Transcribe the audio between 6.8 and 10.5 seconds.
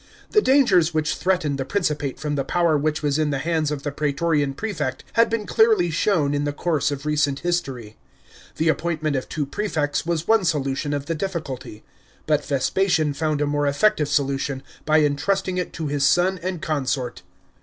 of recent history. The appointment of two prefects was one